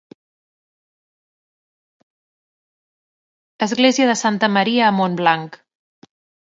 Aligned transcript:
Església 3.67 4.09
de 4.13 4.19
Santa 4.25 4.53
Maria 4.59 4.89
a 4.91 4.99
Montblanc 5.03 5.65